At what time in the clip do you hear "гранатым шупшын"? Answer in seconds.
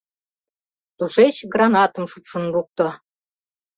1.53-2.43